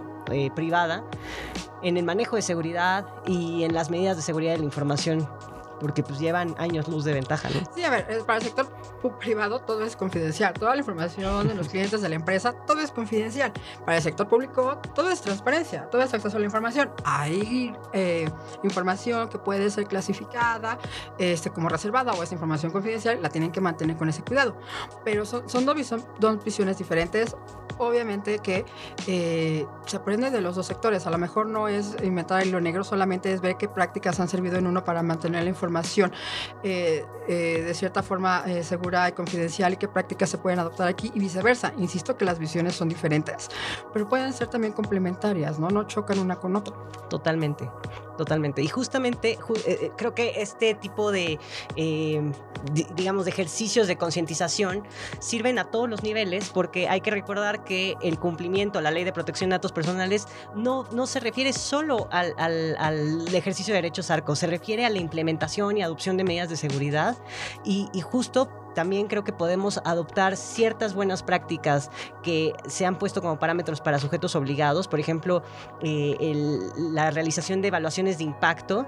[0.55, 1.03] privada
[1.81, 5.27] en el manejo de seguridad y en las medidas de seguridad de la información
[5.79, 7.61] porque pues llevan años luz de ventaja, ¿no?
[7.75, 8.67] Sí, a ver, para el sector
[9.19, 12.91] privado todo es confidencial, toda la información de los clientes de la empresa, todo es
[12.91, 13.51] confidencial.
[13.85, 16.91] Para el sector público todo es transparencia, todo es acceso a la información.
[17.03, 18.29] Hay eh,
[18.63, 20.77] información que puede ser clasificada
[21.17, 24.57] este, como reservada o es información confidencial, la tienen que mantener con ese cuidado.
[25.03, 25.75] Pero son, son dos,
[26.19, 27.35] dos visiones diferentes.
[27.77, 28.63] Obviamente que
[29.05, 31.05] eh, se aprende de los dos sectores.
[31.07, 34.57] A lo mejor no es inventar hilo negro, solamente es ver qué prácticas han servido
[34.57, 35.64] en uno para mantener la información
[36.63, 40.87] eh, eh, de cierta forma eh, segura y confidencial y qué prácticas se pueden adoptar
[40.87, 41.73] aquí y viceversa.
[41.77, 43.49] Insisto que las visiones son diferentes,
[43.93, 45.69] pero pueden ser también complementarias, ¿no?
[45.69, 46.75] No chocan una con otra.
[47.09, 47.69] Totalmente,
[48.15, 48.61] totalmente.
[48.61, 49.37] Y justamente
[49.97, 51.39] creo que este tipo de,
[52.95, 54.83] digamos, de ejercicios de concientización
[55.19, 59.03] sirven a todos los niveles porque hay que recordar que el cumplimiento a la ley
[59.03, 63.81] de protección de datos personales no, no se refiere solo al, al, al ejercicio de
[63.81, 67.17] derechos arcos, se refiere a la implementación y adopción de medidas de seguridad
[67.63, 71.89] y, justo también creo que podemos adoptar ciertas buenas prácticas
[72.21, 75.41] que se han puesto como parámetros para sujetos obligados, por ejemplo,
[75.81, 76.15] eh,
[76.77, 78.85] la realización de evaluaciones de impacto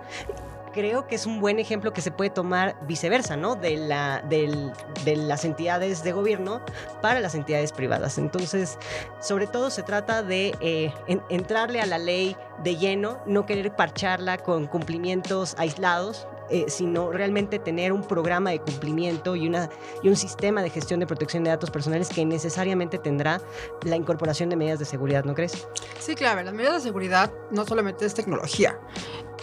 [0.78, 3.56] creo que es un buen ejemplo que se puede tomar viceversa, ¿no?
[3.56, 6.62] De, la, de las entidades de gobierno
[7.02, 8.20] para las entidades privadas.
[8.20, 8.78] Entonces,
[9.20, 10.94] sobre todo se trata de eh,
[11.30, 17.60] entrarle a la ley de lleno, no querer parcharla con cumplimientos aislados, eh, sino realmente
[17.60, 19.70] tener un programa de cumplimiento y, una,
[20.02, 23.42] y un sistema de gestión de protección de datos personales que necesariamente tendrá
[23.84, 25.68] la incorporación de medidas de seguridad, ¿no crees?
[26.00, 28.80] Sí, claro, las medidas de seguridad no solamente es tecnología.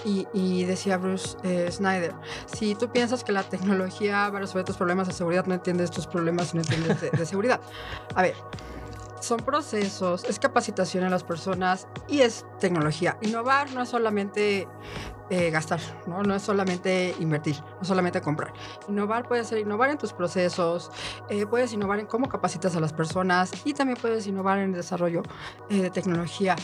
[0.07, 2.13] Y, decía Bruce eh, Snyder,
[2.45, 5.91] si tú piensas que la tecnología va a resolver tus problemas de seguridad, no entiendes
[5.91, 7.59] tus problemas no entiendes de, de seguridad.
[8.15, 8.35] A ver,
[9.25, 13.17] son procesos, es capacitación a las personas y es tecnología.
[13.23, 14.69] Innovar no es solamente
[15.31, 16.23] eh, gastar, ¿no?
[16.23, 18.53] no es solamente invertir, no solamente comprar.
[18.89, 20.91] Innovar puede ser innovar en tus procesos,
[21.31, 24.73] eh, puedes innovar en cómo capacitas a las personas y también puedes innovar en el
[24.75, 25.23] desarrollo
[25.71, 26.57] eh, de tecnología.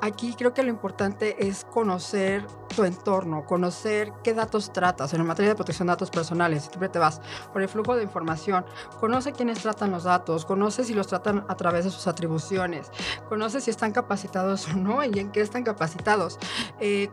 [0.00, 5.14] Aquí creo que lo importante es conocer tu entorno, conocer qué datos tratas.
[5.14, 7.20] En materia de protección de datos personales, siempre te vas
[7.52, 8.66] por el flujo de información.
[8.98, 12.90] Conoce quiénes tratan los datos, conoce si los tratan a través de sus atribuciones,
[13.28, 16.38] conoce si están capacitados o no y en qué están capacitados.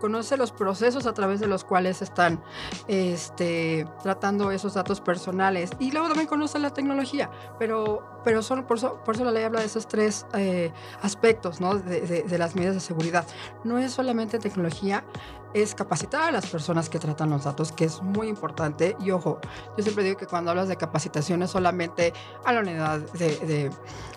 [0.02, 2.42] conoce los procesos procesos a través de los cuales están
[2.88, 5.70] este, tratando esos datos personales.
[5.80, 7.30] Y luego también conoce la tecnología,
[7.60, 11.60] pero pero son, por, eso, por eso la ley habla de esos tres eh, aspectos
[11.60, 11.76] ¿no?
[11.76, 13.26] de, de, de, las medidas de seguridad.
[13.64, 15.04] No es solamente tecnología,
[15.54, 18.96] es capacitar a las personas que tratan los datos, que es muy importante.
[19.00, 19.40] Y ojo,
[19.78, 22.14] yo siempre digo que cuando hablas de capacitación es solamente
[22.46, 23.72] a la unidad de, de,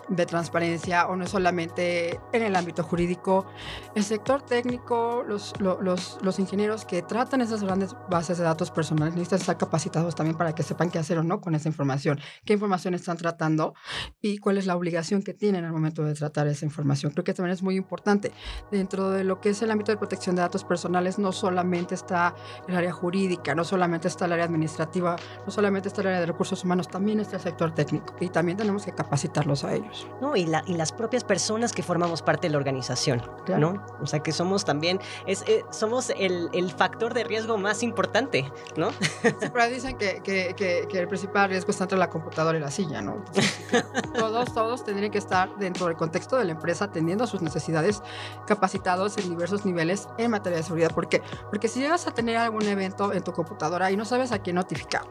[0.08, 3.46] de transparencia o no es solamente en el ámbito jurídico.
[3.94, 9.14] El sector técnico, los, los, los, ingenieros que tratan esas grandes bases de datos personales
[9.14, 12.54] necesitan estar capacitados también para que sepan qué hacer o no con esa información, qué
[12.54, 13.74] información están tratando
[14.20, 17.12] y cuál es la obligación que tienen al momento de tratar esa información.
[17.12, 18.32] Creo que también es muy importante
[18.70, 22.34] dentro de lo que es el ámbito de protección de datos personales no solamente está
[22.68, 26.26] el área jurídica, no solamente está el área administrativa, no solamente está el área de
[26.26, 30.06] recursos humanos, también está el sector técnico y también tenemos que capacitarlos a ellos.
[30.20, 33.72] No, y, la, y las propias personas que formamos parte de la organización, claro.
[33.72, 33.86] ¿no?
[34.02, 38.52] O sea, que somos también, es, eh, somos el, el, factor de riesgo más importante,
[38.76, 38.90] ¿no?
[39.22, 42.70] Pero dicen que, que, que, que, el principal riesgo está entre la computadora y la
[42.70, 43.14] silla, ¿no?
[43.14, 47.26] Entonces, claro, todos, todos tendrían que estar dentro del contexto de la empresa atendiendo a
[47.26, 48.02] sus necesidades,
[48.46, 51.13] capacitados en diversos niveles en materia de seguridad, porque
[51.50, 54.56] porque si llegas a tener algún evento en tu computadora y no sabes a quién
[54.56, 55.04] notificar,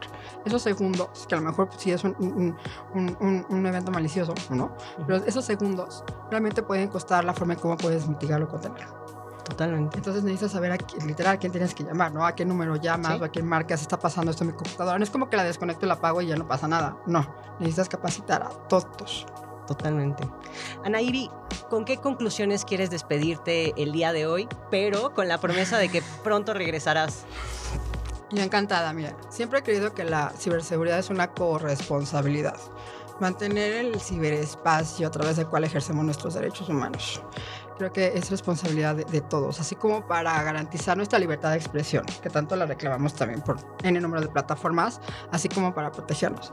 [0.44, 4.76] esos segundos, que a lo mejor sí es un, un, un, un evento malicioso, ¿no?
[5.06, 9.04] Pero esos segundos realmente pueden costar la forma en cómo puedes mitigarlo o contenerlo.
[9.44, 9.98] Totalmente.
[9.98, 12.24] Entonces necesitas saber a quién, literal a quién tienes que llamar, ¿no?
[12.24, 13.20] A qué número llamas ¿Sí?
[13.20, 14.98] o a quién marcas, está pasando esto en mi computadora.
[14.98, 16.96] No es como que la desconecto y la apago y ya no pasa nada.
[17.06, 17.26] No,
[17.58, 19.26] necesitas capacitar a todos.
[19.66, 20.28] Totalmente.
[20.84, 21.30] Anairi,
[21.70, 24.48] ¿con qué conclusiones quieres despedirte el día de hoy?
[24.70, 27.24] Pero con la promesa de que pronto regresarás.
[28.30, 29.16] Yo encantada, mira.
[29.30, 32.58] Siempre he creído que la ciberseguridad es una corresponsabilidad.
[33.20, 37.22] Mantener el ciberespacio a través del cual ejercemos nuestros derechos humanos
[37.76, 42.04] creo que es responsabilidad de, de, todos, así como para garantizar nuestra libertad de expresión,
[42.22, 45.00] que tanto la reclamamos también por N número de plataformas,
[45.30, 46.52] así como para protegernos.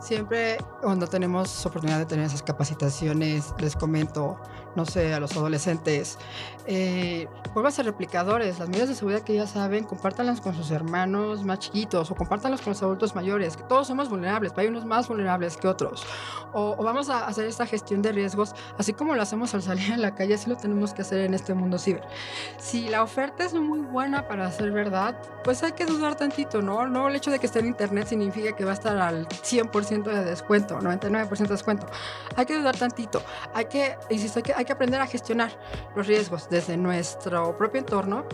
[0.00, 4.40] Siempre cuando tenemos oportunidad de tener esas capacitaciones, les comento,
[4.76, 6.18] no sé, a los adolescentes,
[6.66, 10.70] eh, vuelvan a ser replicadores, las medidas de seguridad que ya saben, compártanlas con sus
[10.70, 14.68] hermanos más chiquitos o compártanlas con los adultos mayores, que todos somos vulnerables, pero hay
[14.68, 16.06] unos más vulnerables que otros.
[16.52, 19.90] O, o vamos a hacer esta gestión de riesgos, así como lo hacemos al salir
[19.90, 22.06] en la calle, así lo tenemos que hacer en este mundo ciber.
[22.58, 26.86] Si la oferta es muy buena para ser verdad, pues hay que dudar tantito, ¿no?
[26.86, 29.87] No el hecho de que esté en internet significa que va a estar al 100%
[29.88, 31.86] de descuento, 99% de descuento.
[32.36, 33.22] Hay que dudar tantito.
[33.54, 35.50] Hay que, insisto, hay que, hay que aprender a gestionar
[35.96, 38.24] los riesgos desde nuestro propio entorno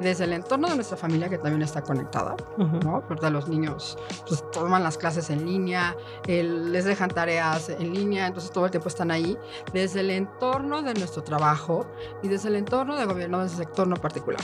[0.00, 2.84] desde el entorno de nuestra familia que también está conectada, uh -huh.
[2.84, 3.02] ¿no?
[3.06, 8.26] Porque los niños pues, toman las clases en línea, el, les dejan tareas en línea,
[8.26, 9.36] entonces todo el tiempo están ahí,
[9.72, 11.86] desde el entorno de nuestro trabajo
[12.22, 14.42] y desde el entorno de gobierno de ese sector no particular.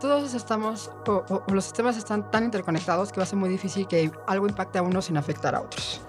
[0.00, 3.86] Todos estamos, o, o, los sistemas están tan interconectados que va a ser muy difícil
[3.86, 6.00] que algo impacte a uno sin afectar a otros.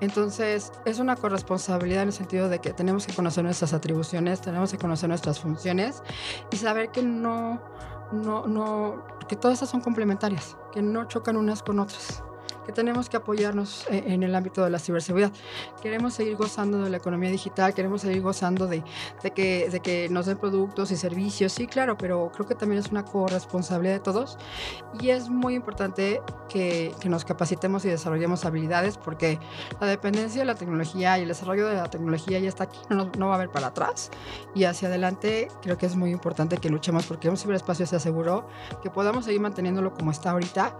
[0.00, 4.70] Entonces, es una corresponsabilidad en el sentido de que tenemos que conocer nuestras atribuciones, tenemos
[4.70, 6.02] que conocer nuestras funciones
[6.52, 7.60] y saber que no,
[8.12, 12.22] no, no, que todas estas son complementarias, que no chocan unas con otras
[12.68, 15.32] que tenemos que apoyarnos en el ámbito de la ciberseguridad.
[15.80, 18.84] Queremos seguir gozando de la economía digital, queremos seguir gozando de,
[19.22, 22.78] de, que, de que nos den productos y servicios, sí, claro, pero creo que también
[22.78, 24.36] es una corresponsabilidad de todos
[25.00, 29.40] y es muy importante que, que nos capacitemos y desarrollemos habilidades porque
[29.80, 33.10] la dependencia de la tecnología y el desarrollo de la tecnología ya está aquí, no,
[33.16, 34.10] no va a haber para atrás
[34.54, 38.46] y hacia adelante creo que es muy importante que luchemos porque un ciberespacio se aseguró
[38.82, 40.76] que podamos seguir manteniéndolo como está ahorita,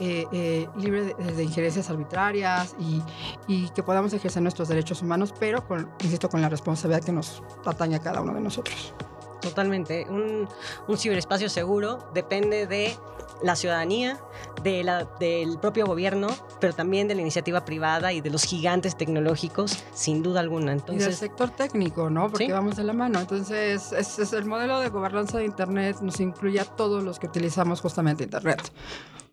[0.00, 3.02] eh, eh, libre de de injerencias arbitrarias y,
[3.46, 7.42] y, que podamos ejercer nuestros derechos humanos, pero con, insisto, con la responsabilidad que nos
[7.64, 8.94] atañe a cada uno de nosotros.
[9.40, 10.06] Totalmente.
[10.08, 10.48] Un,
[10.86, 12.94] un ciberespacio seguro depende de
[13.42, 14.18] la ciudadanía,
[14.62, 16.28] de la, del propio gobierno,
[16.60, 20.72] pero también de la iniciativa privada y de los gigantes tecnológicos, sin duda alguna.
[20.72, 22.28] Entonces, y del sector técnico, ¿no?
[22.28, 22.52] Porque ¿sí?
[22.52, 23.20] vamos de la mano.
[23.20, 27.26] Entonces, es, es el modelo de gobernanza de Internet nos incluye a todos los que
[27.26, 28.72] utilizamos justamente Internet.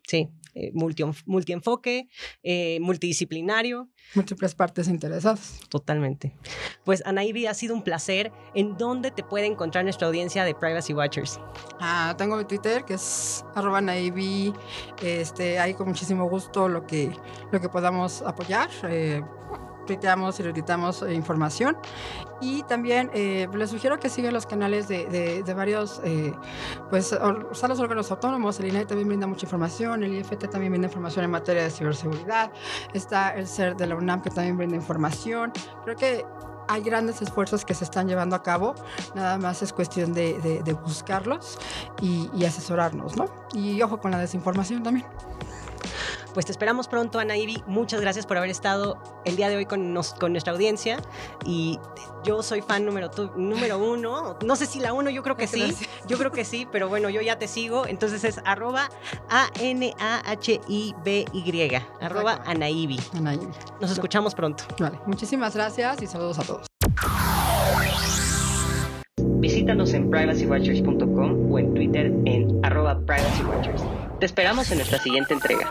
[0.06, 2.08] Sí, eh, multi, multienfoque,
[2.42, 3.88] eh, multidisciplinario.
[4.14, 5.60] Múltiples partes interesadas.
[5.68, 6.34] Totalmente.
[6.84, 8.32] Pues Anairi, ha sido un placer.
[8.54, 11.40] ¿En dónde te puede encontrar nuestra audiencia de Privacy Watchers?
[11.80, 14.52] Ah, tengo mi Twitter, que es arroba Naivi.
[15.02, 17.10] Este, ahí con muchísimo gusto lo que,
[17.52, 18.70] lo que podamos apoyar.
[18.84, 19.22] Eh,
[19.88, 21.76] tuiteamos y retuiteamos eh, información.
[22.40, 26.32] Y también eh, les sugiero que sigan los canales de, de, de varios, eh,
[26.88, 28.60] pues, o sea, los órganos autónomos.
[28.60, 32.52] El INAI también brinda mucha información, el IFT también brinda información en materia de ciberseguridad.
[32.94, 35.52] Está el CER de la UNAM que también brinda información.
[35.84, 36.24] Creo que
[36.68, 38.74] hay grandes esfuerzos que se están llevando a cabo,
[39.14, 41.58] nada más es cuestión de, de, de buscarlos
[42.00, 43.24] y, y, asesorarnos, ¿no?
[43.54, 45.06] Y ojo con la desinformación también.
[46.34, 47.62] Pues te esperamos pronto, Ana Ivy.
[47.66, 50.98] Muchas gracias por haber estado el día de hoy con, con nuestra audiencia.
[51.44, 51.78] Y
[52.24, 54.36] yo soy fan número, número uno.
[54.44, 55.74] No sé si la uno, yo creo que sí.
[56.06, 57.86] Yo creo que sí, pero bueno, yo ya te sigo.
[57.86, 58.88] Entonces es arroba
[59.28, 59.98] A-N-A-H-I-B-Y.
[62.00, 62.98] Arroba Anaíbi.
[63.80, 64.64] Nos escuchamos pronto.
[64.78, 66.66] Vale, muchísimas gracias y saludos a todos.
[69.40, 73.82] Visítanos en privacywatchers.com o en Twitter en arroba privacywatchers.
[74.18, 75.68] Te esperamos en nuestra siguiente entrega.